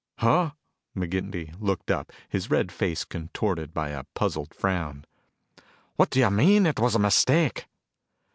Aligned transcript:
"Huh?" 0.17 0.53
McGinty 0.97 1.53
looked 1.61 1.91
up, 1.91 2.11
his 2.27 2.49
red 2.49 2.71
face 2.71 3.03
contorted 3.05 3.71
by 3.71 3.89
a 3.89 4.03
puzzled 4.15 4.51
frown. 4.51 5.05
"What 5.95 6.09
do 6.09 6.19
you 6.19 6.31
mean, 6.31 6.65
it 6.65 6.79
was 6.79 6.95
a 6.95 6.97
mistake?" 6.99 7.67